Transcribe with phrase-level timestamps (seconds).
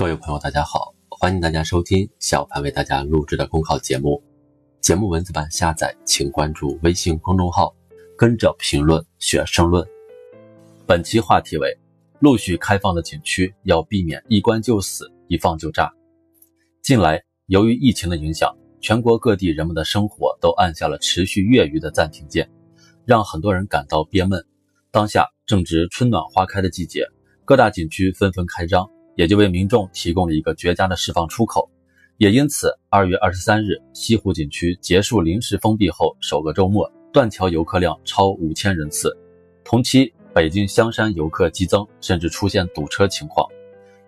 [0.00, 4.22] 各位朋友，大家好，欢迎大家收听小潘为大家录制的公考节目。
[4.80, 7.76] 节目文字版下载，请关注微信公众号，
[8.16, 9.86] 跟着评论学申论。
[10.86, 11.78] 本期话题为：
[12.18, 15.92] 陆续开放的景区要避免一关就死，一放就炸。
[16.80, 22.50] 近来，由于疫情的影响，全国各地人们的生活都按下了持续月余的暂停键，
[23.04, 24.42] 让很多人感到憋闷。
[24.90, 27.04] 当下正值春暖花开的季节，
[27.44, 28.88] 各大景区纷纷开张。
[29.20, 31.70] 也就为民众提供了一个绝佳的释放出口，
[32.16, 39.14] 也因此，二月二十三日，西湖景区结束临时封闭后首个周末，断桥游客量超五千人次。
[39.62, 43.46] 同期，北京香山游客激增，甚至出现堵车情况。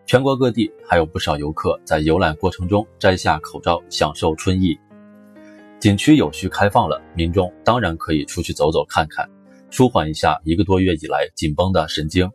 [0.07, 4.74] 全国各地还有不少游客在游览过程中摘下口罩，享受春意。
[5.79, 9.29] 景区有序开放了，民众当然可以出去走走看看，
[9.69, 12.30] 舒缓一下一个多月以来紧绷的神经。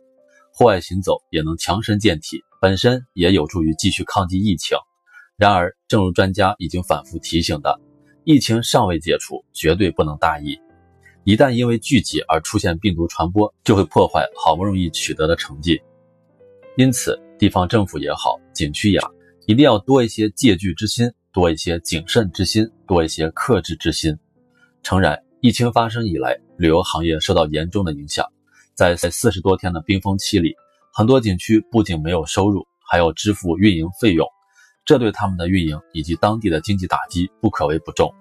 [0.52, 2.40] 户外行走也能强身健体。
[2.60, 4.76] 本身也有助于继续抗击疫情。
[5.36, 7.80] 然而，正如专家已经反复提醒的，
[8.24, 10.58] 疫情尚未解除，绝对不能大意。
[11.22, 15.80] 一旦因为聚集而出现病毒传播，就会破坏好不容易取得的成绩。
[16.76, 19.12] 因此，地方政府也好，景区也好，
[19.46, 24.16] 一定要多一些戒惧之心，多一些谨慎之心，多一些克制之心。
[24.82, 28.26] 诚然，疫情发生以来，旅游行业受到严重的影响，
[28.74, 30.56] 在在四十多天的冰封期里。
[30.98, 34.26] 很多景区不仅没有收入，还要支付运营费用，
[34.84, 38.12] 这对他们的运营以及当地的经济打击不可谓不重。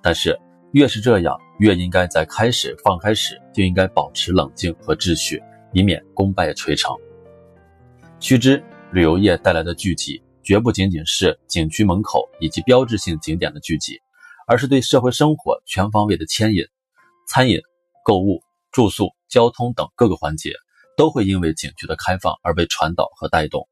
[0.00, 0.34] 但是，
[0.72, 5.42] 越是这样，越应该在开始放开时就应该保持冷静和秩序，
[5.74, 6.96] 以免功败垂成。
[8.20, 14.00] 须知，旅游业带来的聚集，绝不仅仅是景区门口以及标志性景点的聚集，
[14.48, 16.64] 而是对社会生活全方位的牵引，
[17.28, 17.60] 餐饮、
[18.02, 18.40] 购物、
[18.72, 20.54] 住宿、交通等各个环节。
[20.96, 23.68] 都会因为景区的开放而被传导和带动，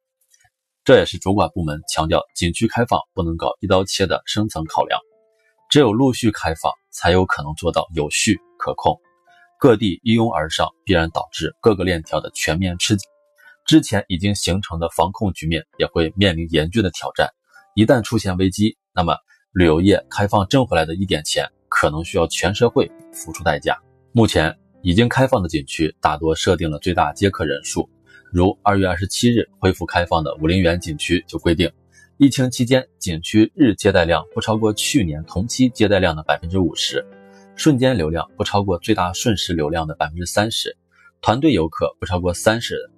[0.85, 5.01] 这也是主管部门强调景区开放不能搞一刀切的深层考量。
[5.71, 9.01] 只有陆续开放，才有可能做到有序可控。
[9.59, 13.09] 各地一拥而上，必然导致各个链条的全面吃紧，
[13.65, 17.31] 之前已经形成的防控局面也会面临严峻的挑战。
[17.75, 19.17] 一旦出现危机，那么
[19.53, 23.79] 旅游业开放挣回来的一点钱，可能需要全社会付出代价。
[24.13, 24.62] 目前。
[24.83, 27.89] 已经开放的景区大多设定了最大接客人数，
[28.33, 31.71] 如二月二十七日恢复开放的武陵源景区就规定，
[32.19, 37.05] 疫情期间景区日接待量不超过去年同期接待量的百分之五十，
[37.55, 40.77] 瞬间流量不超过最大瞬时流量的百分之三十，
[41.21, 42.91] 团队游客不超过三十人。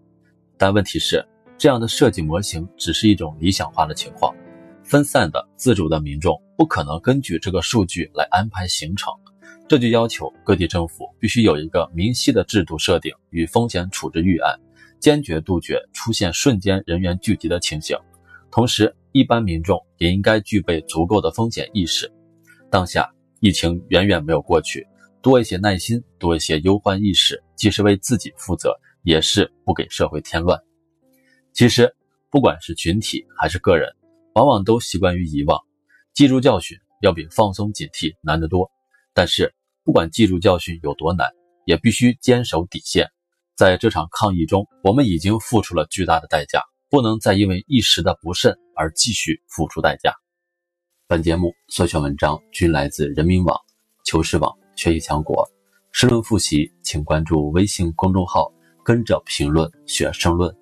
[0.57, 1.23] 但问题是，
[1.59, 4.35] 这样的设计模型只是一种理想化的情况，
[4.83, 9.13] 分散的自主的民众不可能根据这个数据来安排行程。
[9.67, 14.55] 这就要求各地政府必须有一个明晰的制度设定与风险处置预案，
[15.01, 17.97] 坚决杜绝出现瞬间人员聚集的情形。
[18.51, 22.13] 同时，一般民众也应该具备足够的风险意识。
[22.71, 23.11] 当下
[23.41, 24.87] 疫情远远没有过去，
[25.23, 30.61] 多一些耐心，多一些忧患意识，既是为自己负责，也是不给社会添乱。
[31.55, 31.95] 其实，
[32.31, 33.91] 不管是群体还是个人，
[34.35, 35.59] 往往都习惯于遗忘，
[36.13, 38.71] 记住教训要比放松警惕难得多。
[39.15, 39.55] 但是，
[39.85, 41.31] 不管记住教训有多难，
[41.65, 43.09] 也必须坚守底线。
[43.55, 50.13] 在这场抗疫中，我们已经付出了巨大的代价，不能再因为一时的不慎而继续付出代价。
[51.07, 53.57] 本节目所选文章均来自人民网、
[54.05, 55.49] 求是网、学习强国。
[55.93, 58.53] 申论复习，请关注微信公众号，
[58.85, 60.53] 跟着评论学申论。